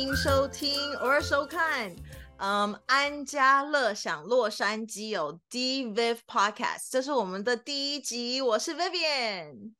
[0.00, 1.94] 迎收听或收看，
[2.38, 9.74] 嗯，安家乐享洛杉矶有 D Viv Podcast，这是我们的第一集，我是 Vivian。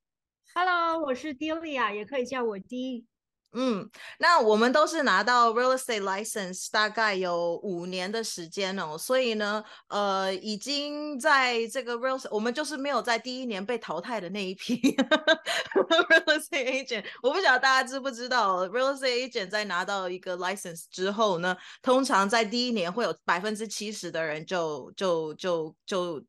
[0.55, 3.07] Hello，我是 Delia，也可以叫我 D。
[3.53, 14.77] 嗯，那我们都是拿到 real estate license 大概有五年的时间哦，所以呢，呃，已经在这个 real，我们就是没有在第一年被淘汰的那一批
[15.75, 17.05] real estate agent。
[17.23, 26.23] 我不晓得大家知不知道，real estate agent 在拿到一个 license 之后呢，通常在第一年会有百分之七十的人就就就就。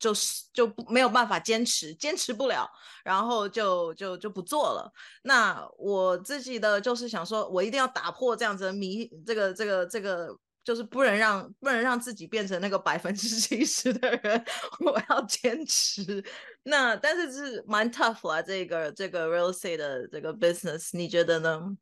[0.00, 2.66] 就是就不没有办法坚持，坚持不了，
[3.04, 4.90] 然后就就就不做了。
[5.22, 14.44] 那我自己的就是想说，我一定要打破这样子迷，这个这个这个，就是不能让不能让自己变成那个百分之七十的人，
[14.84, 16.24] 我要坚持。
[16.62, 21.76] 那但是是蛮 tough 啦，这个这个 real estate 的这个 business，你觉得呢？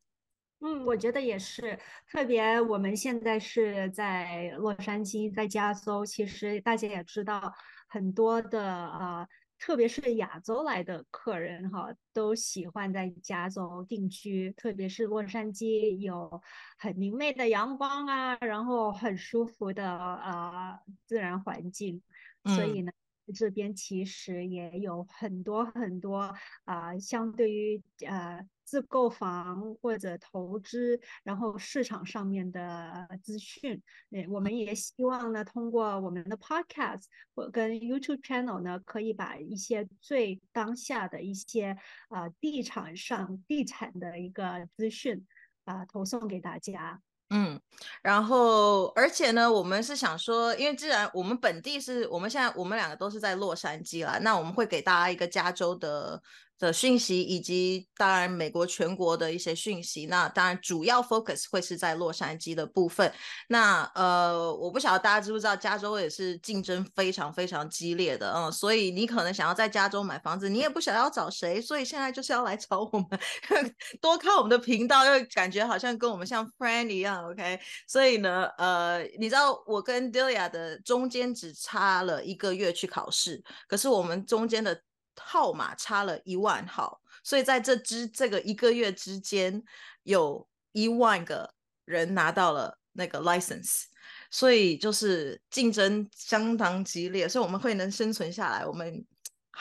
[0.60, 1.78] 嗯，我觉得也是，
[2.10, 7.54] 特别我们现在是在洛杉矶，在加州，其实大家也知道。
[7.88, 16.40] 很多的啊、呃，特别是亚洲来的客人哈，都喜欢在加州定居，特别是洛杉矶有
[16.78, 22.00] 很明媚的阳光啊，然后很舒服的啊、呃、自然环境，
[22.44, 22.92] 所以呢，
[23.26, 26.18] 嗯、这边其实也有很多很多
[26.64, 28.46] 啊、呃，相对于呃。
[28.68, 33.82] 自购房或者投资，然后市场上面的资讯，
[34.28, 41.74] 我们也希望呢，通过我们的 podcast 或跟 YouTube channel 呢，可以把一些最当下的一些
[42.10, 45.26] 啊、地产上地产的一个资讯
[45.64, 47.00] 啊、投送给大家。
[47.30, 47.58] 嗯，
[48.02, 56.22] 然后而且呢，我们是想说，因为既然我们本地是我们现在我们两个都是在洛杉矶啦，那我们会给大家一个加州的。
[56.58, 63.12] 的讯息，以及当然美国全国的一些讯息，那当然主要 focus 会是在洛杉矶的部分。
[63.48, 73.08] 那呃，我不晓得大家知不知道，加州也是竞争非常非常激烈的，嗯，所以你可能想要在加州买房子，你也不想要找谁，所以现在就是要来找我们，
[74.02, 77.60] 多看我们的频道，又感觉好像跟我们像 friend 一样，OK？
[77.86, 84.82] 所以呢，呃，你知道我跟 Delia 的中间只差了一个月去考试，可是我们中间的。
[85.20, 89.62] 号码差了一万号，所以在这之这个一个月之间，
[90.02, 93.84] 有一万个人拿到了那个 license，
[94.30, 99.04] 所以就是竞争相当激烈，所以我们会能生存下来，我们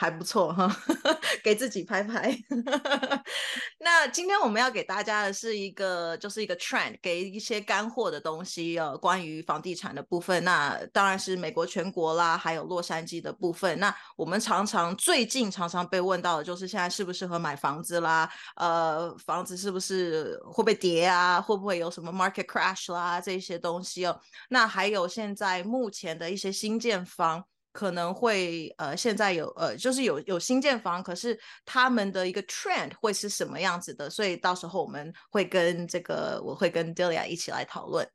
[0.00, 0.70] 还不错哈，
[1.42, 2.32] 给自己拍拍。
[3.82, 10.44] 那今天我们要给大家的是一个，就是一个 trend，给一些干货的东西呃，关于房地产的部分。
[10.44, 13.76] 那当然是美国全国啦，还有洛杉矶的部分。
[13.80, 18.30] 那我们常常最近常常被问到的就是现在适不适合买房子啦？
[18.54, 21.40] 呃，房子是不是会不会跌啊？
[21.40, 23.20] 会不会有什么 market crash 啦？
[23.20, 24.16] 这些东西哦。
[24.50, 27.44] 那还有现在目前的一些新建房。
[27.72, 34.08] 可能会呃，现在有呃，就是有有新建房，可是他们的一个 trend 会是什么样子的？
[34.10, 38.08] 所以到时候我们会跟这个，我会跟 Delia 一起来讨论。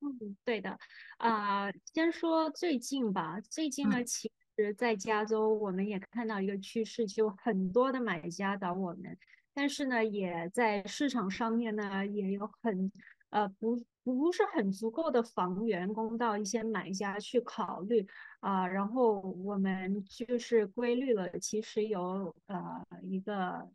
[0.00, 0.78] 嗯，对的，
[1.18, 3.40] 啊、呃，先说最近吧。
[3.40, 9.16] 最近呢，嗯、其实在加州，我们也看到一个趋势，就很多的买家找我们，
[9.54, 12.92] 但是呢，也在市场上面呢，也有很
[13.34, 13.84] 呃不。
[14.06, 18.06] 不是很足够的房源供到一些买家去考虑
[18.40, 23.66] 啊、呃，然后我们就是规律了，其实有呃一个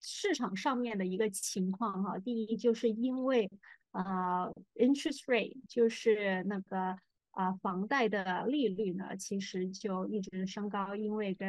[0.00, 2.16] 市场上面的一个情况哈。
[2.20, 3.50] 第一就是因为
[3.90, 6.78] 啊、呃、interest rate 就是那个
[7.32, 11.46] 啊、呃、房贷的利率呢，其实就一直升高，因为个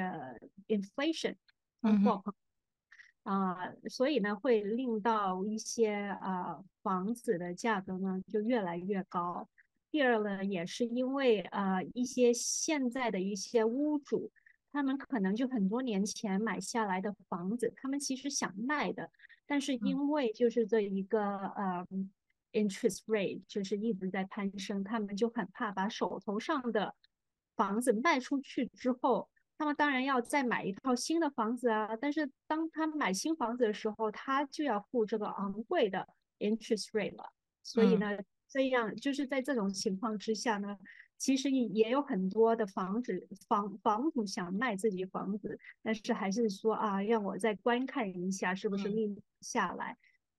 [0.68, 1.36] inflation
[1.80, 2.34] 通货膨
[3.24, 9.48] 啊、呃，所以呢，会令到一些啊、呃、房子的价格呢就越来越高。
[9.90, 14.30] 第二呢，也是因为啊、呃、一些现在的一些屋主，
[14.72, 19.10] 他们可能就很多年前买下来的房子，他们其实想卖的，
[19.46, 21.88] 但是因为就是这一个呃
[22.52, 26.94] interest rate 就是一直在攀升，他们就很怕把手头上的
[27.56, 29.30] 房子卖出去之后。
[29.58, 36.06] 那么当然要再买一套新的房子啊，但是当他买新房子的时候，他就要付这个昂贵的
[36.40, 37.32] interest rate 了。
[37.62, 40.78] 所以呢，嗯、这样就是在这种情况之下呢，
[41.18, 49.96] 其实也有很多的房子房房主想卖自己房子，但是还是说啊，让我再观看一下是不是利下来。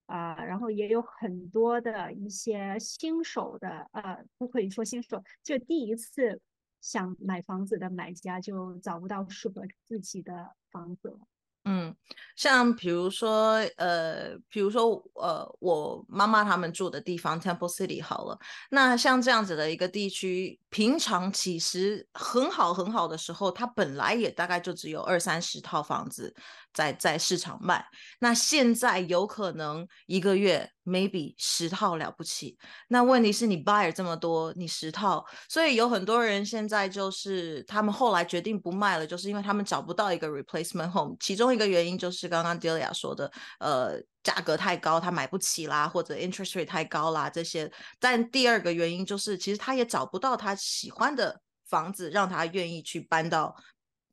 [0.07, 6.43] 啊、呃，然后也有很多的一些新手的，呃，不可以说新手，就第一次。
[6.85, 11.19] 想买房子的买家就找不到适合自己的房子了。
[11.67, 11.97] 嗯，
[12.37, 18.39] 像比如说，呃，比如说，呃，我妈妈他们住的地方 Temple City 好了，
[18.71, 26.35] 那像这样子的一个地区，平常其实很好很好的时候，它本来也大概就只有二三十套房子
[26.75, 27.83] 在在市场卖，
[28.19, 41.55] 那现在有可能一个月 maybe 十套了不起，那问题是你 buyer 这么多，你十套，所以有很多人现在就是他们后来决定不卖了，就是因为他们找不到一个 replacement home，其中。
[41.55, 43.31] 一个原因就是刚刚 Delia 说的，
[43.61, 47.71] 呃，价格太高，他买不起啦，或者 interest rate 太高啦这些。
[48.01, 53.55] 但第二个原因就是，其实他也找不到他喜欢的房子，让他愿意去搬到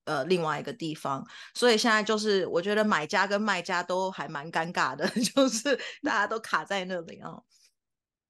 [0.06, 1.25] 呃另外一个地方。
[1.53, 7.42] 所以现在就是，我觉得买家跟卖家都还蛮尴尬的， 就是大家都卡在那里啊。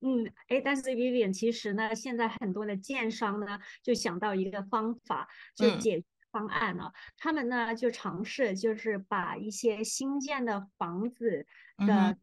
[0.01, 6.03] 嗯，哎，但是 Vivian 其实呢，现在很多的建商呢，就想到一个方法，就解。
[6.31, 11.45] 方案呢，他们呢就尝试就是把一些新建的房子
[11.85, 12.15] 的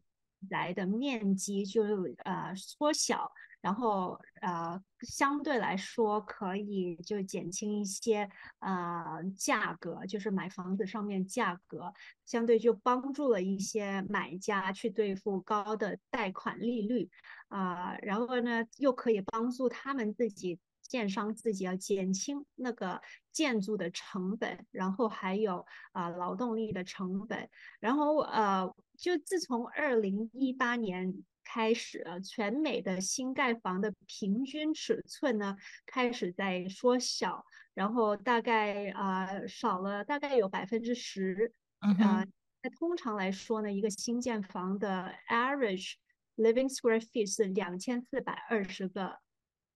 [0.49, 1.83] 来的面积就
[2.23, 3.31] 呃缩小，
[3.61, 8.29] 然后呃相对来说可以就减轻一些
[8.59, 11.93] 呃价格，就是买房子上面价格
[12.25, 17.09] 相对就帮助了一些买家去对付高的贷款利率
[17.49, 20.59] 啊，然后呢又可以帮助他们自己。
[20.81, 22.99] 建商自己要减轻那个
[23.31, 27.47] 建筑的成本，然后还有啊劳动力的成本，
[27.79, 28.67] 然后呃，
[28.97, 31.13] 就自从二零一八年
[31.51, 35.55] 开始，全美的新盖房的平均尺寸呢
[35.85, 37.43] 开始在缩小，
[37.73, 42.23] 然后大概啊少了大概有百分之十，啊，
[42.61, 45.93] 那通常来说呢，一个新建房的 average
[46.35, 49.17] living square feet 是两千四百二十个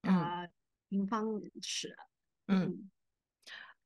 [0.02, 0.48] 啊。
[0.90, 1.26] 平方
[1.60, 1.96] 尺，
[2.46, 2.88] 嗯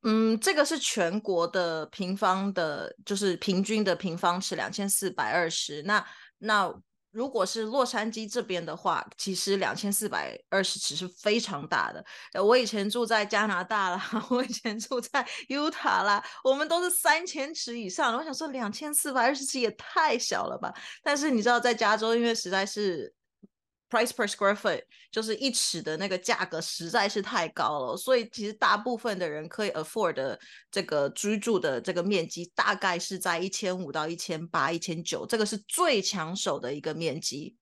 [0.01, 5.81] 嗯，这个是全国的平方的，就是平均的平方尺两千四百二十。
[5.83, 6.05] 那
[6.39, 6.69] 那
[7.17, 12.05] 如果是洛杉矶这边的话，其实两千四百二十尺是非常大的。
[12.43, 18.15] 我以前住在加拿大啦， 我以前住在 Utah 啦，我们都是三千尺以上。
[18.15, 20.71] 我想说两千四百二十尺也太小了吧？
[21.01, 23.11] 但是你知道，在加州，因为实在是。
[23.89, 30.39] Price per square foot 就是一尺的那个价格实在是太高了，所以其实大部分的人可以 afford 的
[30.69, 37.55] 这个居住的这个面积大概是在一千五到一千八、一千九，这个是最抢手的一个面积。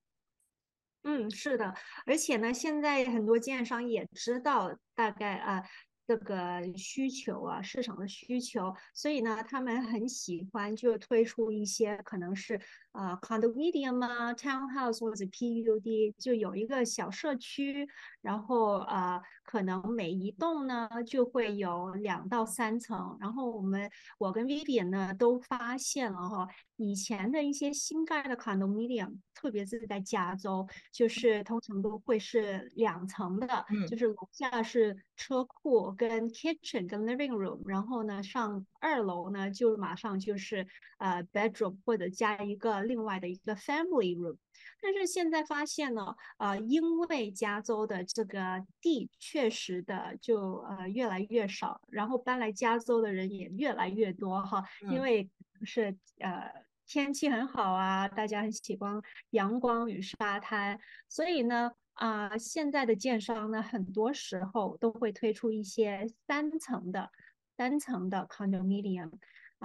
[1.03, 1.73] 嗯，是的，
[2.05, 5.63] 而且呢，现在很多建商也知道大概啊。
[6.07, 12.61] 这个需求啊，市场的需求，所以呢，他们很喜欢就推出一些可能是
[12.95, 17.87] 啊，condominium 啊，townhouse 或者 PUD，就有一个小社区，
[18.21, 26.47] 然后啊，可能每一栋呢就会有两到三层，然后我们我跟 Vivian 呢都发现了哈，
[26.77, 35.93] 以前的一些新盖的 condominium，特别是在加州，就是通常都会是两层的，就是楼下是车库。
[35.97, 40.65] 跟 kitchen 跟 living room，然后呢上二楼呢就马上就是
[40.99, 44.37] 呃 bedroom 或者加一个另外的一个 family room。
[44.81, 55.29] 但是现在发现呢，呃，因为加州的这个地确实的就呃越来越少，然后搬来加州的人也越来越多哈，因为
[55.63, 56.51] 是呃
[56.87, 59.01] 天气很好啊，大家很喜欢
[59.31, 61.71] 阳光与沙滩，所以呢。
[61.95, 67.09] 啊，现在的建商呢，很多时候都会推出一些三层的、
[67.55, 69.09] 三层的 condominium，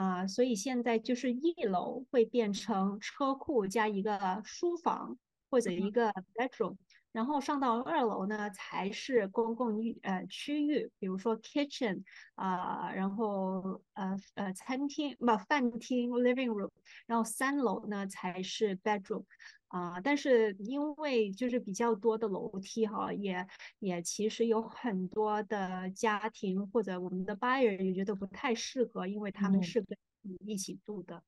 [0.00, 5.18] 啊，所以现在就是一楼会变成车库加一个书房
[5.50, 6.76] 或者一个 bedroom。
[7.12, 12.02] 然后上到二楼呢，才是公共域呃区域，比如说 kitchen
[12.34, 16.70] 啊，然后呃呃餐厅不饭厅 living room，
[17.06, 19.24] 然后三楼呢才是 bedroom
[19.68, 20.00] 啊。
[20.00, 23.46] 但是因为就是比较多的楼梯哈，也
[23.80, 31.22] 也其实有很多的家庭或者我们的 buyer 也觉得不太适合，因为他们是跟你一起住的。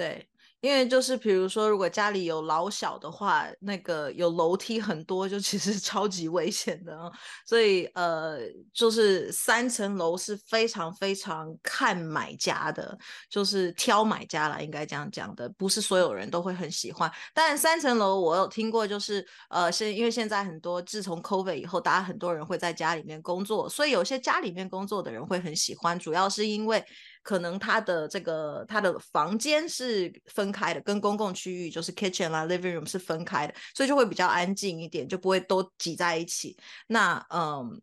[0.00, 0.26] 对，
[0.62, 6.96] 因为就是比如说，如果家里有老小的话，那个有楼梯很多，就其实 超级危险的。
[7.44, 8.38] 所以呃，
[8.72, 12.96] 就是三层楼是非常非常看买家的，
[13.28, 17.12] 就是挑买家啦，应该这样讲的，不是所有人都会很喜欢。
[17.34, 26.82] 但三层楼我有听过，就是呃，现因为现在很多自从 COVID 以后，大家很多人会在家里面工作，所以有些家里面工作的人会很喜欢，主要是因为。
[27.22, 36.56] 可能他的这个他的房间是分开的，跟公共区域就是 kitchen 啦、living room 是分开的，所以就会比较安静一点，就不会都挤在一起。
[36.86, 37.80] 那嗯，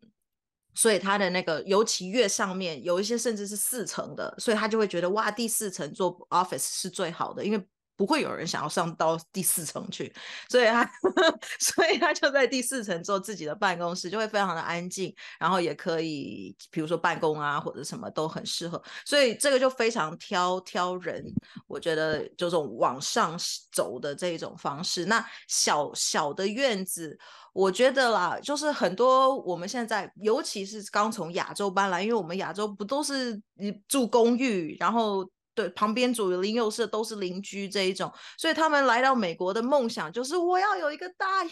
[0.73, 7.67] 所以他的那个尤其越上面有一些甚至是四层的，所以他就会觉得哇，第四层做 office 是最好的，因为。
[7.97, 10.13] 不会有人想要上到第四层去，
[10.49, 10.87] 所以他，
[11.59, 21.25] 所以他就在第四层做自己的办公室，就会非常的安静，然后也可以，比如说办公啊或者什么都很适合，所以这个就非常挑挑人，
[21.65, 23.35] 我觉得这种往上
[23.71, 27.17] 走的这一种方式，那小小的院子，
[27.51, 33.41] 我觉得啦，就是很多我们现在，尤其是刚从亚洲搬来，因为我们亚洲不都是
[33.87, 35.27] 住公寓，然后。
[35.57, 41.51] 对，旁边左邻右舍都是邻居这一种，所以他们来到美国的梦想就是我要有一个大院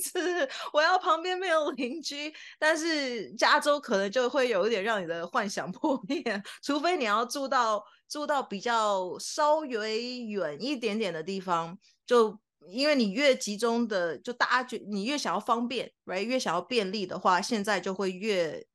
[0.00, 2.32] 子， 我要旁边没有邻居。
[2.58, 6.24] 但是加州可能就会有一点让你的幻想破灭，
[6.64, 12.38] 除非你要住到住到比较稍微远一点点的地方，就
[12.70, 18.66] 因为你越集中的，就大家觉你越想要方便来越想要便利的话，现在就会越。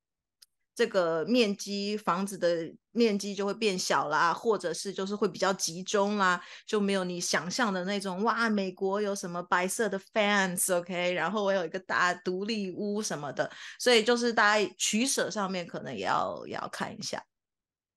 [0.77, 17.25] 这个面积房子的面积就会变小啦，或者是就是会比较集中啦，就没有你想象的那种哇，美国有什么白色的 fans，OK，然后我有一个大独立屋什么的，所以就是大家取舍上面可能也要也要看一下。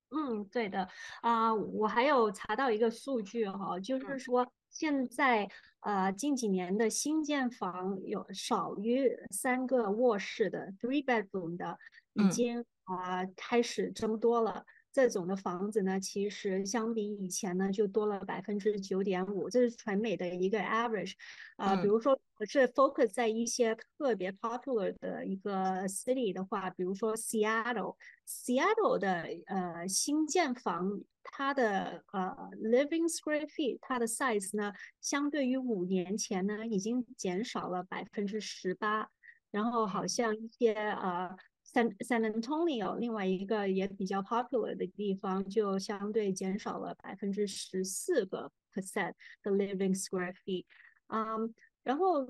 [0.08, 0.88] 嗯，对的。
[1.20, 5.46] 啊，我还有查到一个数据哈，就是说现在
[5.80, 11.78] 呃近几年的新建房有少于三个卧室的 three bedroom 的。
[12.14, 21.12] 已经啊开始增多了，这种的房子呢，其实相比以前呢，就多了百分之九点五，这是全美的一个 average。
[21.56, 39.08] 啊，比如说是 focus 在一些特别 popular 的一个 city 的话，比如说 Seattle，Seattle 的呃新建房，它的呃 living square feet，它的 size 呢，相对于五年前呢，已经减少了百分之十八。
[39.52, 41.36] 然后好像一些呃。
[41.72, 50.64] San San Antonio 另外一个也比较 popular 的地方，就相对减少了百分之十四个 percent 的 living square feet。
[51.06, 52.26] 嗯，然后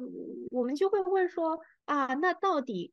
[0.50, 2.92] 我们就会问说啊，那到底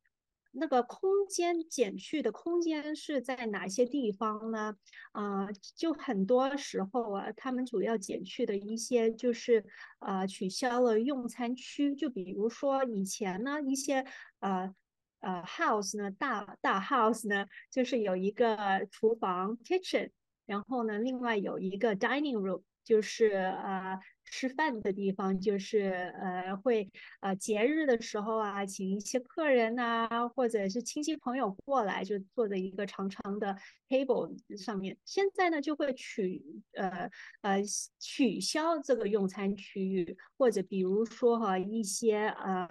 [0.52, 4.74] 那个空间减去的空间是在哪些地方呢？
[5.12, 9.66] 啊，就很多时候啊，他们主要减去的一些就是
[9.98, 14.06] 啊取消了用餐区，就比如说以前呢一些
[14.38, 14.74] 啊。
[15.20, 20.10] 呃，house 呢，大大 house 呢，就是有一个厨房 kitchen，
[20.46, 26.88] 然后呢，另外有一个 dining room，就是呃吃饭的地方，就是呃会
[27.20, 33.56] 呃节日的时候啊，请一些客人呐，或者是亲戚朋友过来，就坐在一个长长的
[33.88, 34.96] table 上面。
[35.04, 36.42] 现在呢，就会取
[36.74, 37.10] 呃
[37.42, 37.60] 呃
[37.98, 42.68] 取消这个用餐区域，或者比如说哈一些呃。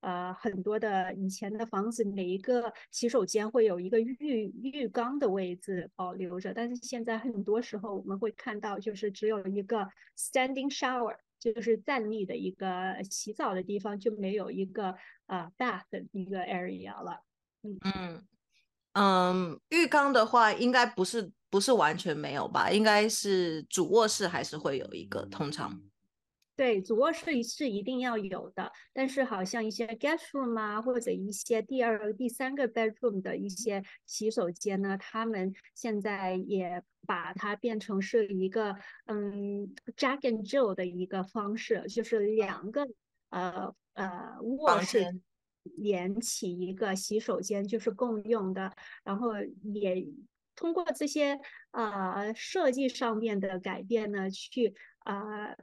[0.00, 14.94] 呃，很多的以前的房子，每一个洗手间会有一个浴浴缸的位置保留着，但是现在很多时候我们会看到，就是只有一个 standing shower，就是站立的一个洗澡的地方，就没有一个
[15.26, 17.24] 呃 bath 的一个 area 了。
[17.62, 18.26] 嗯嗯
[18.92, 22.70] 嗯，浴缸的话，应该不是不是完全没有吧？
[22.70, 25.80] 应该是主卧室还是会有一个，通常。
[26.58, 38.74] 对，主卧室是一定要有的，但是好像一些 guest room 啊，或者一些第二、第三个 bedroom 的一些洗手间呢，他们现在也把它变成是一个
[39.06, 42.88] 嗯 Jack and Jill 的一个方式，就是两个
[43.30, 45.20] 呃呃卧室
[45.62, 48.72] 连起一个洗手间，就是共用的，
[49.04, 49.30] 然后
[49.62, 50.04] 也
[50.56, 51.38] 通过这些
[51.70, 54.74] 呃设计上面的改变呢，去
[55.04, 55.54] 啊。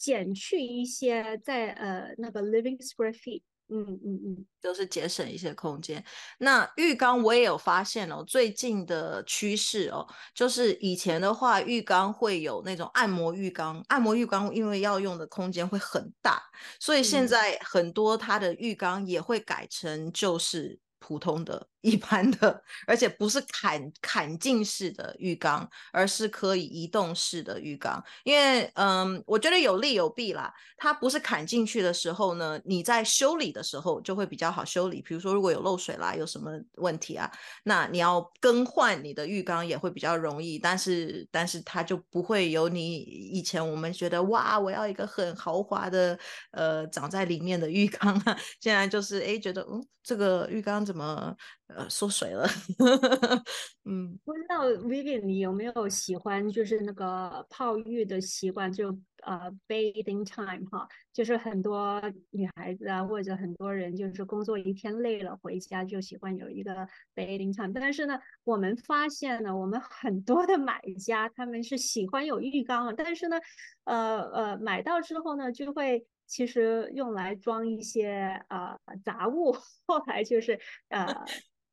[0.00, 6.02] 减去一些在呃那个 living square feet，嗯嗯嗯，就是节省一些空间。
[6.38, 16.42] 那浴缸我也有发现哦，最近的趋势哦，就是以前的话浴缸会有那种按摩浴缸，按摩浴缸因为要用的空间会很大，
[16.80, 21.68] 所以现在很多它的浴缸也会改成就是普通的。
[21.82, 28.02] 一般的，而且不是砍砍进式的浴缸，而是可以移动式的浴缸。
[28.24, 30.52] 因为，嗯，我觉得有利有弊啦。
[30.76, 35.02] 它不是砍进去的时候呢，你在修理的时候就会比较好修理。
[35.02, 37.30] 比如说，如果有漏水啦，有什么问题啊，
[37.64, 40.58] 那你要更换你的浴缸也会比较容易。
[40.58, 46.18] 但是，但是它就不会有你以前我们觉得哇，我要一个很豪华的，
[46.52, 48.36] 呃，长在里面的浴缸啊。
[48.60, 51.36] 现在就是，哎，觉得，嗯，这个浴缸怎么？
[51.76, 52.46] 呃缩水了。
[53.84, 58.88] 嗯，不知道 Vivian 你有没有喜欢就是那个泡浴的习惯，就
[59.22, 62.00] 呃 bathing time 哈，就是很多
[62.30, 73.36] 女孩子啊或者很多人就是工作一天累了回家就喜欢有一个 bathing time，但是呢，我们发现呢，我们很多的买家他们是喜欢有浴缸，但是呢，
[73.84, 76.06] 呃呃买到之后呢就会。
[76.30, 79.50] 其实用来装一些呃杂物，
[79.84, 81.12] 后来就是呃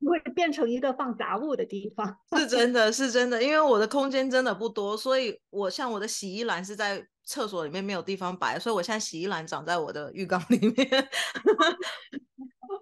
[0.06, 2.16] 会变成一个放杂物的地方。
[2.38, 11.08] 是真的是真的，因为我的空间真的不多，所以我像我的洗衣篮是在厕所里面没有地方摆，所以我现在洗衣篮长在我的浴缸里面。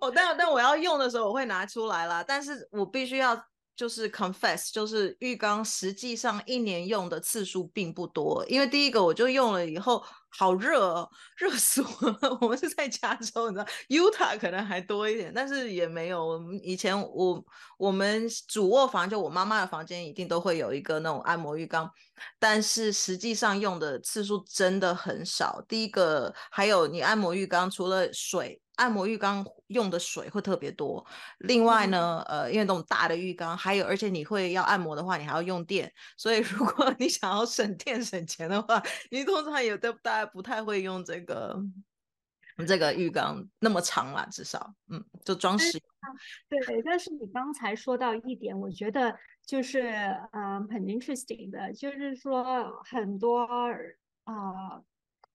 [0.01, 3.41] 我 但但我要用的时候我会拿出来啦，但是我必须要。
[3.77, 10.03] 就是 confess，就是浴缸实际上一年用的次数并不多，因为第一个我就用了以后
[10.39, 12.39] 好热哦，热死我了。
[12.43, 16.27] 我们是在加州，你知道，Utah 可能还多一点，但是也没有。
[16.27, 17.43] 我们以前我
[17.79, 21.91] 我们主卧房就我妈妈的房间一定都会有一个那种按摩浴缸，
[22.39, 25.65] 但是实际上用的次数真的很少。
[25.67, 28.61] 第一个还有你按摩浴缸除了水。
[28.77, 31.05] 按摩浴缸用的水会特别多，
[31.39, 41.59] 另外呢，呃，因为那种大的浴缸，还有而且你会要按摩的话，你还要用电，所以如果你想要省电省钱的话，你通常也都大家不太会用这个
[42.67, 45.81] 这个浴缸那么长啦，至少，嗯，就装饰。
[46.49, 49.89] 对，但是你刚才说到一点，我觉得就是
[50.33, 53.47] 嗯很 interesting 的，就是说很多
[54.25, 54.83] 啊。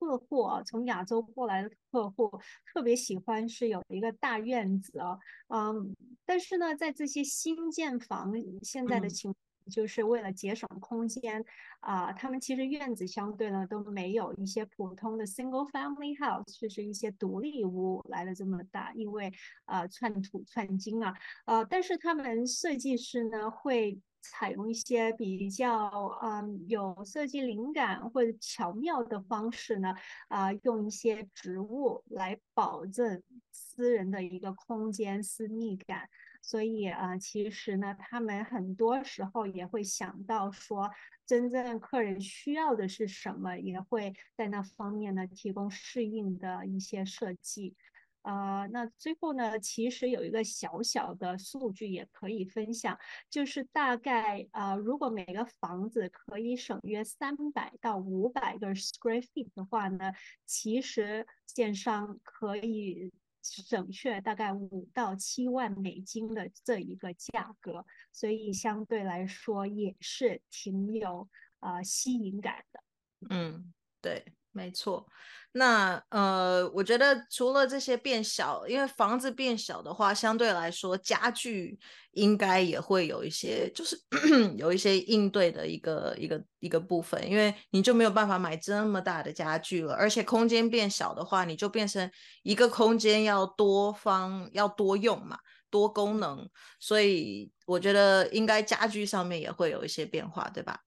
[0.02, 2.28] 客户啊，从亚洲过来的客户
[2.74, 5.16] 特别喜欢是有一个大院子啊，
[5.50, 9.32] 嗯，但是呢，在这些新建房现在的情，
[9.70, 11.46] 就是为了节省空间
[11.82, 19.32] 啊，他们其实院子相对呢都没有一些普通的 single family house，就是一些独立屋来的这么大，因为
[19.66, 21.14] 啊串土串金啊，
[21.46, 24.02] 呃，但是他们设计师呢会。
[24.22, 25.90] 采用一些比较
[26.22, 29.96] 嗯有设计灵感或者巧妙的方式呢，
[30.28, 36.10] 啊，用一些植物来保证私人的一个空间私密感。
[36.44, 40.90] 所以啊，其实呢，他们很多时候也会想到说，
[41.28, 47.76] 真正客人需要的是什么，也会在那方面呢提供适应的一些设计。
[48.24, 52.98] 呃，那最后呢，其实有一个小小的数据也可以分享，
[53.30, 60.14] 就是大概呃，如果每个房子可以省约三百到五百个 square feet 的话呢，
[60.46, 71.28] 其实建商可以省却大概五到七万美金的这一个价格，所以相对来说也是挺有
[71.60, 72.84] 呃吸引感的。
[73.30, 75.06] 嗯，对，没错。
[75.54, 81.78] 那呃，我觉得除了这些变小，因为房子变小的话，相对来说家具
[82.12, 84.00] 应该也会有一些，就是
[84.58, 92.10] 有一些应对的一个一个一个部分，因为你就没有办法买这么大的家具了，而且空间变小的话，你就变成
[92.44, 95.38] 一个空间要多方要多用嘛，
[95.70, 96.48] 多功能，
[96.80, 100.80] 所以我觉得应该家具上面也会有一些变化，对吧？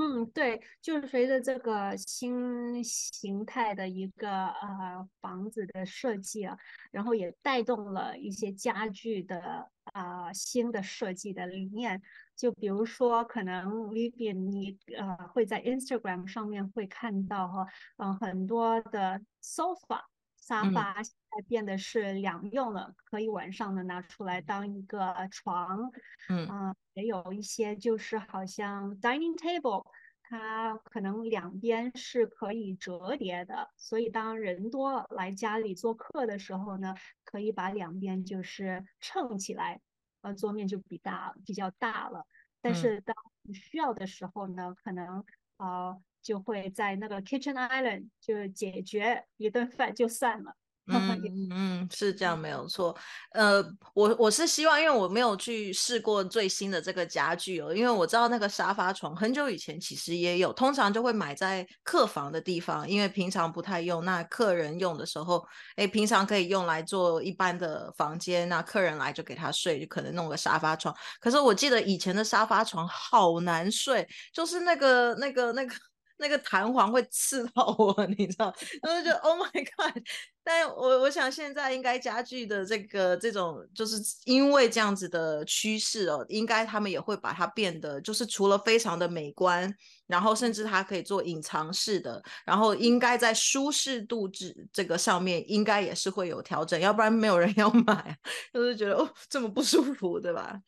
[0.00, 6.56] 嗯，对，就是随着这个新形态的一个呃房子的设计啊，
[6.92, 12.00] 然后也带动了一些家具的啊新的设计的理念。
[12.36, 20.02] 就比如说，可能 Vivian 你呃会在 Instagram 上面会看到哈，嗯，很多的 sofa
[20.40, 21.02] 沙发
[21.46, 25.90] 变得是两用了，可以晚上呢拿出来当一个床，
[26.28, 26.74] 嗯。
[26.94, 29.86] 也有一些就是好像 dining table，
[30.20, 39.80] 它可能两边是可以折叠的，所以当人多来家里做客的时候呢，可以把两边就是撑起来，
[40.22, 42.26] 呃，桌面就比大比较大了。
[42.60, 43.14] 但是当
[43.54, 45.24] 需要的时候呢，可能
[45.58, 50.56] 呃就会在那个 kitchen island 就解决一顿饭就算了。
[50.90, 52.96] 嗯嗯，是这样没有错。
[53.32, 53.62] 呃，
[53.94, 64.02] 我我是希望，因为我没有去试过最新的这个家具哦，因为我知道那个沙发床很久以前其实也有，通常就会买在客房的地方，因为平常不太用。
[64.04, 65.44] 那客人用的时候，
[65.76, 70.94] 哎，平常可以用来做一般的房间，那客人来就给他睡，就可能弄个沙发床。
[71.20, 75.74] 可是我记得以前的沙发床好难睡，就是那个那个那个
[76.18, 78.54] 那个弹簧会刺到我， 你知道？
[78.82, 80.02] 然后就 Oh my God！
[80.42, 89.72] 但我我想现在应该家具的这个这种，就是因为这样子的趋势哦，应该他们也会把它变得，就是除了非常的美观，
[90.06, 98.16] 然后甚至它可以做隐藏式的，然后应该在舒适度这这个上面，应该也是会有调整，要不然没有人要买，
[98.54, 100.58] 就是觉得哦这么不舒服，对吧？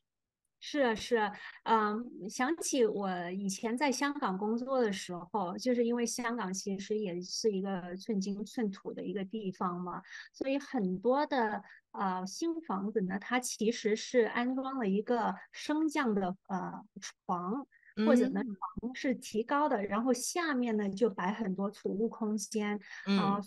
[0.63, 1.33] 是啊，是啊，
[1.65, 10.03] 嗯，想起我以前在香港工作的时候，就是因为香港其实也是一个寸金寸土的一个地方嘛，
[10.35, 17.67] 所以很多的呃新房子呢，它其实是安装了一个升降的呃床，
[18.07, 22.79] 或者呢床是提高的，然后下面呢就摆很多储物空间，
[23.19, 23.41] 啊，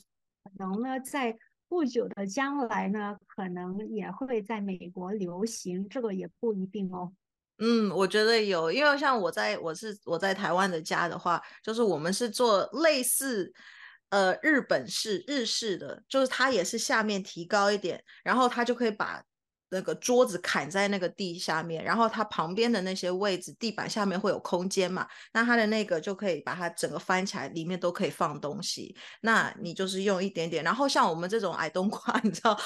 [0.44, 1.38] 可能呢在。
[1.74, 7.12] 不久的将来呢，可能也会在美国流行，这个也不一定哦。
[7.58, 13.52] 嗯，我觉得有，因为像我在我是我在台湾的家的话，就是我们是做类似
[14.10, 19.24] 呃日本式日式的，就是它也是下面提高一点，然后它就可以把。
[19.74, 25.08] 那个桌子砍在那个地下面，然后它旁边的那些位置，地板下面会有空间嘛？
[25.34, 28.96] 那它的那个就可以把它整个翻起来，里面都可以放东西。
[29.22, 32.58] 那你就是用一点点，然后像我们这种矮冬瓜， 你知道，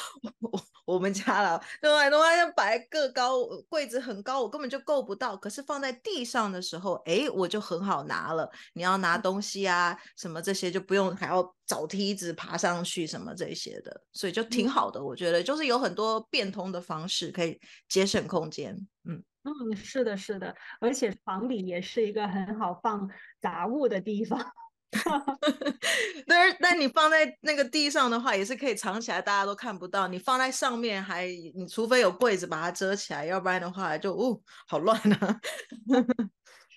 [0.42, 5.36] 我我们家了，这种矮冬瓜要摆个高柜子很高，我根本就够不到。
[5.38, 8.50] 可是放在地上的时候，哎，我就很好拿了。
[8.74, 15.02] 你要拿东西啊，什么这些就不用还要找梯子爬上去什么这些的，所以就挺好的。
[15.02, 16.98] 我觉得就是有很多变通的方。
[16.98, 18.76] 方式可以节省空间，
[19.08, 23.08] 嗯嗯，是的，是的，而且房里也是一个很好放
[23.40, 24.44] 杂物的地方。
[26.26, 30.08] 但是，但你放在那个地上的话，也是可以藏起来，大家都看不到。
[30.08, 35.40] 你放在上面，还你除非有柜子把它遮起来，要不然的话就哦，好乱啊。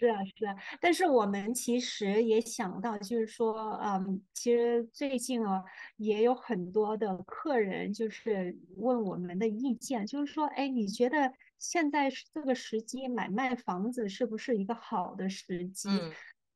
[0.01, 5.63] 是啊，是啊，但是我们其实也想到，就是说，嗯，其实最近啊，
[5.99, 15.91] 也有很多的客人就是问我们的意见，就是说，哎，你觉得现在这个时机买卖房子是不是一个好的时机？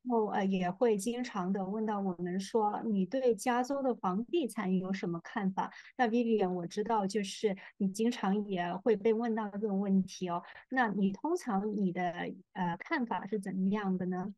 [0.09, 5.71] 后呃也会经常的问到我们说，你对加州的房地产有什么看法？
[5.97, 10.41] 那 Vivian 我知道，就是你经常也会被问到这个问题哦。
[10.69, 12.11] 那你通常你的
[12.53, 14.33] 呃看法是怎么样的呢？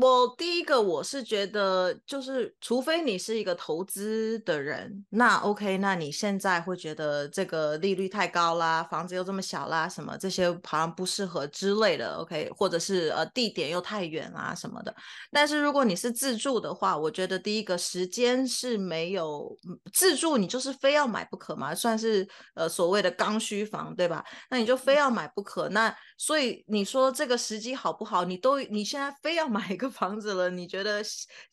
[0.00, 14.94] 我第一个我是觉得，就是除非你是一个投资的人，那 OK，那你现在会觉得这个利率太高啦，房子又这么小啦，什么这些好像不适合之类的，OK，或者是呃地点又太远啦什么的。
[15.32, 19.52] 但是如果你是自住的话，我觉得第一个时间是没有
[19.92, 24.24] 自住，你就是非要买不可嘛，算是呃所谓的刚需房，对吧？
[24.48, 28.24] 那你就非要买不可，那所以你说这个时机好不好？
[28.24, 29.87] 你都你现在非要买一个。
[29.90, 31.02] 房子了，你觉得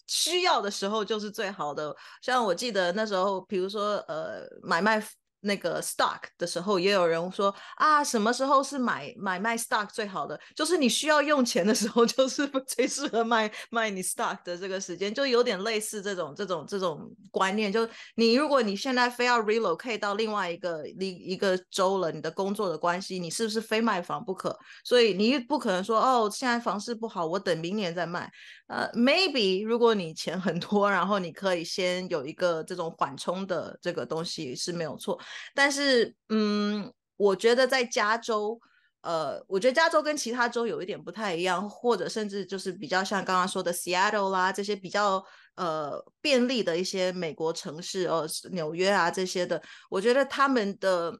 [0.07, 1.95] 需要的时候就是最好的。
[2.21, 5.05] 像我记得那时候，比如说呃买卖。
[5.45, 10.39] 那个 stock 的时候，也有人说啊，什么时候是买买卖 stock 最好的？
[10.55, 17.71] 就是你需要用钱的时候， 就是最适合卖卖你 stock 的这个时间，就有点类似这种这种这种观念。
[17.71, 24.57] 就你如果你现在非要 relocate 到另外一个一一个州了，你的工作的关系，你是不是非卖房不可？
[24.83, 28.29] 所以你不可能说哦，现在房市不好，我等明年再卖。
[28.67, 35.19] 呃，maybe 如果你钱很多，然后你可以先有一个这种缓冲的这个东西是没有错。
[35.53, 38.59] 但是，嗯，我觉得在加州，
[39.01, 45.23] 呃，我觉得加州跟其他州有一点不太一样，或者甚至就是比较像刚刚说的 Seattle 啦这些比较
[45.55, 51.19] 呃便利的一些美国城市，哦，纽约啊这些的，我觉得他们的。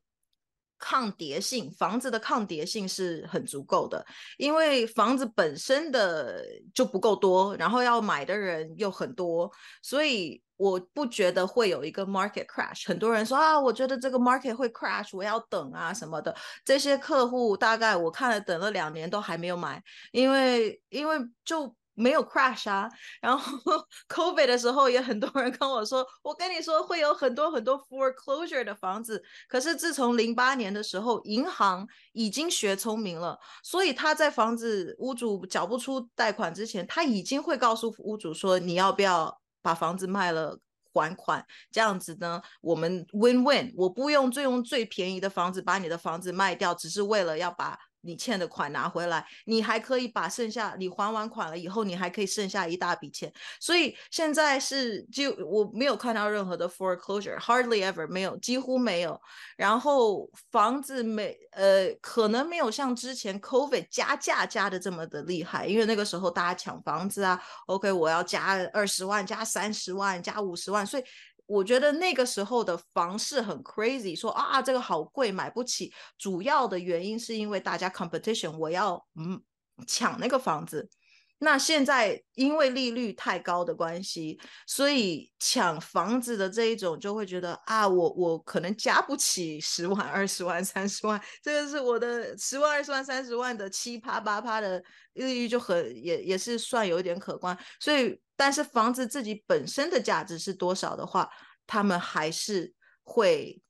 [0.88, 4.06] 抗跌性房子的抗跌性是很足够的，
[4.38, 6.46] 因为房子本身的
[6.76, 12.88] 就不够多，然后要买的人又很多，所以我不觉得会有一个 market crash。
[12.88, 16.36] 很多人说啊，我觉得这个 market 会 crash，我要等啊什么的。
[16.64, 21.76] 这些客户大概我看了等了两年都还没有买，因为因为就。
[21.96, 22.90] 没有 crash 啊，
[23.22, 23.58] 然后
[24.10, 40.60] COVID 的时候也很多人跟我说，我跟你说会有很多很多 foreclosure 的房子，可是自从零八年的时候，银行已经学聪明了，所以他在房子屋主缴不出贷款之前，他已经会告诉屋主说，你要不要把房子卖了
[40.94, 47.78] 还款，这样子呢，我们 win win，我不用最用最便宜的房子把你的房子卖掉，只是为了要把。
[48.06, 53.32] 你欠的款拿回来，你还可以把剩下你还完款了以后，你还可以剩下一大笔钱。
[53.60, 59.20] 所以现在是就我没有看到任何的 foreclosure，hardly ever 没有，几乎没有。
[59.58, 71.04] 然后房子没呃，可能没有像之前 COVID 加价加的这么的厉害，因为那个时候大家抢房子啊，OK，我要加二十万、加三十万、加五十万，所以
[71.48, 79.42] 我觉得那个时候的房市很 crazy，说啊这个好贵买不起，主要的原因是因为大家 competition，我要嗯
[79.88, 80.90] 抢那个房子。
[81.38, 94.82] 那现在因为利率太高的关系，所以抢房子的这一种就会觉得啊，我我可能加不起十万、二十万、三十万，这个是我的十万、二十万、三十万的七趴八趴的
[95.14, 97.56] 利率就很也也是算有一点可观。
[97.82, 101.30] 所以，但是房子自己本身的价值是多少的话，
[101.68, 103.62] 他们还是会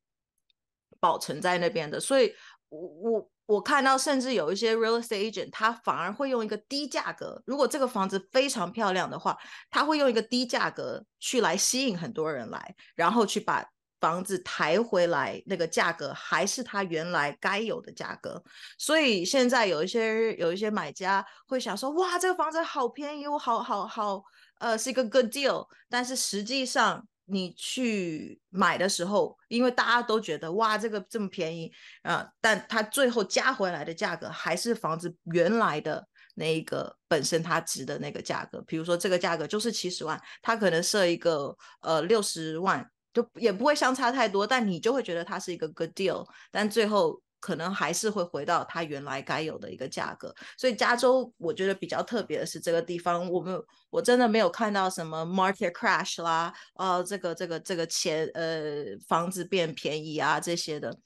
[1.00, 2.00] 保存在那边的。
[2.00, 2.32] 所以，
[2.70, 3.32] 我我。
[3.48, 7.42] 我看到，甚至有一些 real estate agent，他反而会用一个低价格。
[7.46, 9.38] 如果这个房子非常漂亮的话，
[9.70, 13.64] 他会用一个低价格去来吸引很多人来，然后去把
[14.02, 18.44] 房子抬回来，那个价格还是他原来该有的价格。
[18.78, 24.24] 所以现在有一些有一些买家会想说，哇，这个房子好便宜，我好好好，
[24.60, 25.68] 呃，是一个 good deal。
[25.90, 31.72] 但是实际上，你去买的时候，因为大家都觉得哇，这个这么便宜
[32.04, 38.62] 啊，但它最后加回来的价格还是房子原来的那一个本身它值的那个价格。
[38.62, 47.22] 比如说这个价格就是七十万，它可能设一个呃六十万，就也不会相差太多，但你就会觉得它是一个 good deal，但最后。
[47.46, 60.98] 可能还是会回到它原来该有的一个价格，所以加州我觉得比较特别的是这个地方，我们我真的没有看到什么 market crash 啦，呃，这个这个这个钱呃房子变便宜啊这些的，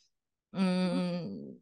[0.54, 1.60] 嗯，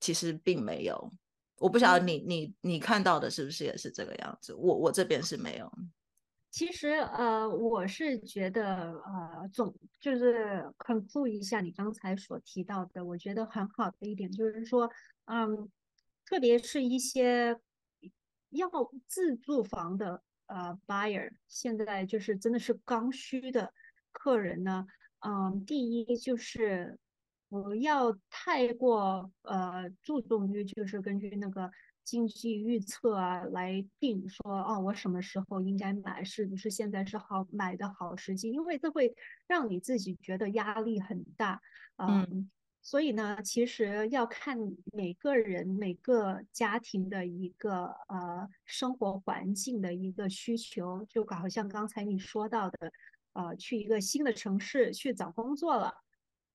[0.00, 1.12] 其实并没有，
[1.58, 5.70] 我不晓得你你你看到的是不是也是这个样子，我我这边是没有。
[6.56, 14.90] 其实，呃，我是觉得，呃，总就是 conclude 一下你刚才所提到的，我觉得很好的一点就是说，
[15.26, 15.70] 嗯，
[16.24, 17.60] 特别是一些
[18.48, 18.70] 要
[19.06, 23.74] 自住房的呃 buyer，现在就是真的是刚需的
[24.10, 24.86] 客人呢，
[25.26, 26.98] 嗯，第一就是
[27.50, 31.70] 不要太过呃注重于就是根据那个。
[32.06, 38.52] 经济预测啊，来定说哦，我什么时候应该买，是不是现在是好买的好时机？
[38.52, 39.12] 因为这会
[39.48, 41.60] 让你自己觉得压力很大，
[41.96, 42.48] 嗯，
[42.80, 44.56] 所以呢，其实要看
[44.92, 52.92] 每个人每个家庭的一个呃生活环境的一个需求，就好像刚才你说到的，
[53.32, 55.92] 呃，去一个新的城市去找工作了，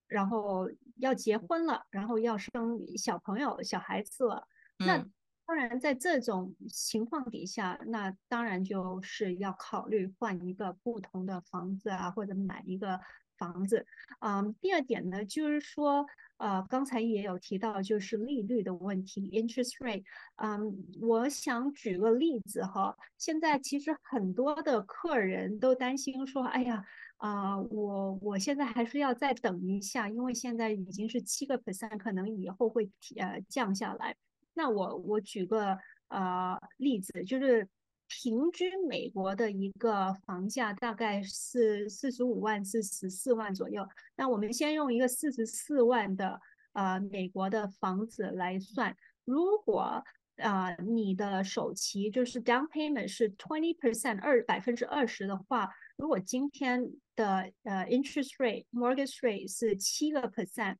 [0.07, 5.05] 然后要结婚了，然后要生小朋友、小孩子了，那。
[5.51, 12.97] 当然，在这种情况底下，那当然就是要考虑换一个不同的房子啊，或者买一个
[13.37, 13.85] 房子。
[14.21, 16.05] 嗯，第二点呢，就是说，
[16.37, 20.05] 呃，刚才也有提到，就是利率的问题，interest rate。
[20.37, 26.81] 嗯，我想举个例子哈，现在其实很多的客人都担心说，哎呀，
[27.17, 34.15] 啊，我我现在还是要再等一下，因为现在已经是七个 percent，可能以后会呃降下来。
[34.53, 35.77] 那我我举个
[36.09, 37.67] 呃例子，就是
[38.07, 43.87] 平均美国的一个房价大概是四十五万至十四万左右。
[44.17, 46.39] 那我们先用一个四十四万的
[46.73, 50.03] 呃美国的房子来算，如果
[50.37, 60.75] 啊你的首期就是 down payment 是 twenty percent 二百分之二十的话，如果今天的呃 interest rate mortgage rate 是七个 percent。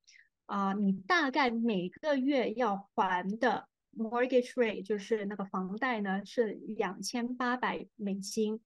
[0.52, 8.60] 啊，你大概每个月要还的 mortgage rate 就是那个房贷呢，是两千八百美金。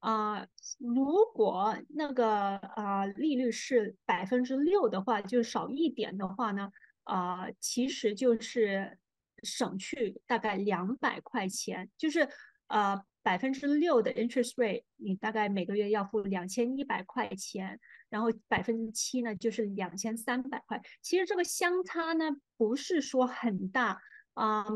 [0.00, 0.44] 啊，
[0.78, 6.72] 如果那个啊利率是百分之六的话，就少一点的话呢，
[7.04, 8.98] 啊，其实就是
[9.44, 12.28] 省去大概两百块钱，就是
[12.66, 13.04] 呃。
[13.24, 20.80] 百分之六的 interest rate，你大概每个月要付两千一百块钱，然后百分之七呢就是两千三百块。
[21.00, 22.26] 其实这个相差呢
[22.58, 23.98] 不是说很大
[24.34, 24.66] 啊，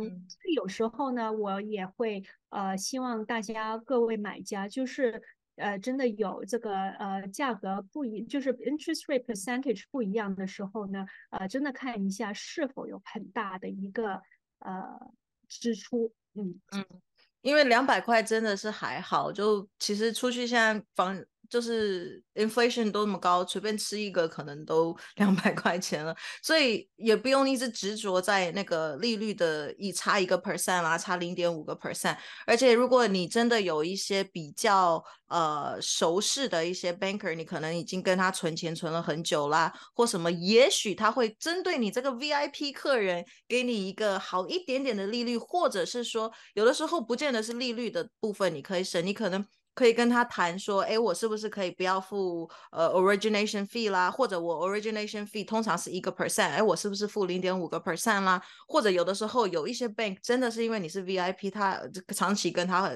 [0.56, 5.22] 有时候呢我也会呃希望大家各位买家就是
[5.56, 14.22] 呃真的有这个呃价格不一，就是 interest rate percentage 不一样的时候呢，呃真的看一下是否有很大的一个
[14.61, 15.12] 呃
[15.48, 17.02] 支出，嗯嗯。
[17.48, 32.16] 因为两百块真的是还好，就其实出去现在房就是 inflation 都那么高，随便吃一个可能都 两百块钱了，所以也不用一直执着在那个利率的一差一个 percent 啦，差零点五个 percent。
[32.46, 49.46] 而且如果你真的有一些比较呃熟识的一些 banker，你可能已经跟他存钱存了很久啦，或什么，也许他会针对你这个 VIP 客人给你一个好一点点的利率，或者是说有的时候不见得是利率的部分你可以省，你可能。
[49.79, 54.11] 可以跟他谈说，哎，我是不是可以不要付呃 origination fee 啦？
[54.11, 58.43] 或者我 origination fee 通常是一个 percent，哎，我是不是付零点五个 percent 啦？
[58.67, 61.81] 或者有的时候有一些 bank 真的是因为你是 VIP，他
[62.12, 62.91] 长期跟他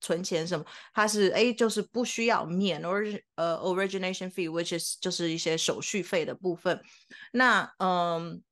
[0.00, 6.80] 存钱什么，他是哎就是不需要免 orig 呃 origination fee，which is 就是一些手续费的部分。
[7.34, 8.42] 那嗯。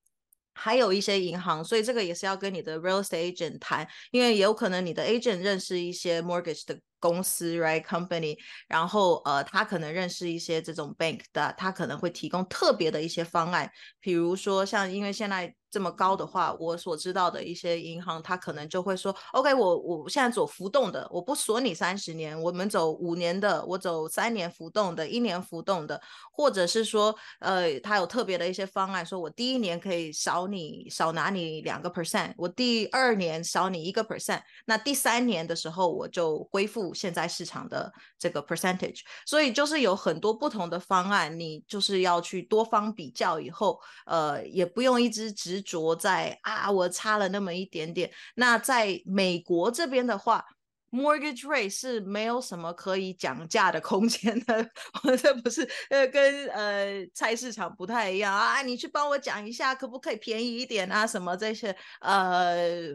[0.57, 8.35] 还有一些银行，所以这个也是要跟你的 real estate agent 谈，因为有可能你的 agent 认识一些 mortgage 的公司，right company，
[8.67, 15.55] 然后呃，他可能认识一些这种 bank 的，他可能会提供特别的一些方案，比如说像因为现在。
[15.75, 39.01] 这么高的话，我所知道的一些银行，他可能就会说：“OK，我我现在走浮动的，我不锁你三十年，我们走五年的，我走三年浮动的，一年浮动的，或者是说，呃，他有特别的一些方案，说我第一年可以少你少拿你两个 percent，我第二年少你一个 percent，那第三年的时候我就恢复现在市场的这个 percentage。
[39.27, 45.65] 所以就是有很多不同的方案，你就是要去多方比较以后，呃，也不用一直执。
[45.65, 48.11] 着在啊，我差了那么一点点。
[48.35, 50.45] 那在美国这边的话
[50.91, 54.71] ，mortgage rate 是没有什么可以讲价的空间的。
[55.03, 61.07] 我这不是呃跟呃菜市场不太一样啊，你去帮我讲一下，可不可以便宜一点啊？
[61.07, 62.93] 什么这些呃。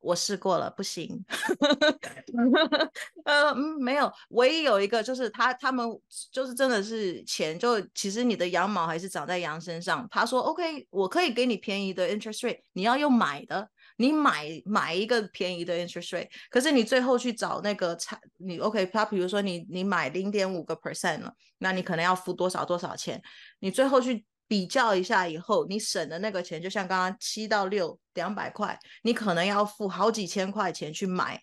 [0.00, 1.24] 我试过了，不行。
[3.24, 5.86] 呃，没有，唯一有一个就是他他们
[6.32, 10.06] 就是真的是钱，就其实你的羊毛还是长在羊身上。
[10.10, 16.28] 他说 OK，我可以给你便宜的 interest rate，你要用买的，你买买一个便宜的 interest rate。
[16.50, 23.22] 可是你最后去找那个差，你 OK，他比如说你你买零点五个 percent 了，那你可能要付多少多少钱？
[23.60, 24.24] 你最后去。
[24.50, 31.40] 比较一下以后，你省的那个钱，就像刚刚七到六两百块，你可能要付好几千块钱去买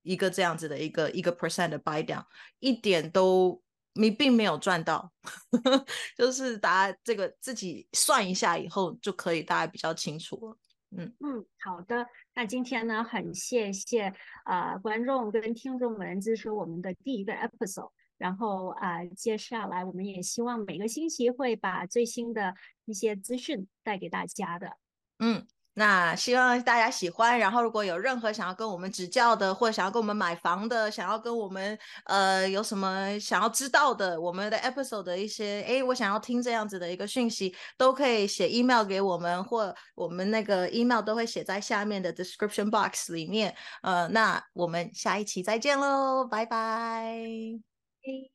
[0.00, 2.24] 一个这样子的一个一个 percent 的 buy down，
[2.60, 5.12] 一点都你并没有赚到，
[6.16, 10.58] 就是大家这个自己算一下以后就可以大家比较清楚了。
[10.96, 14.10] 嗯嗯，好的，那今天呢，很谢谢
[14.44, 17.90] 啊观众跟听众们支持我们的第一个 episode。
[18.18, 24.76] 然后啊，接下来我们也希望每个星期会把最新的一些资讯带给大家的。
[25.18, 27.38] 嗯，那希望大家喜欢。
[27.38, 43.54] 然后如果有任何想要跟我们指教的，或者想要跟我们买房的，想要跟我们呃有什么想要知道的，我们的 episode 的一些，哎，我想要听这样子的一个讯息，都可以写 email 给我们，或我们那个 email 都会写在下面的 description box 里面。
[43.82, 47.75] 呃，那我们下一期再见喽，拜拜。
[48.06, 48.28] Thank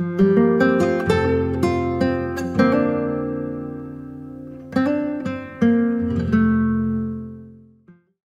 [0.00, 0.93] you.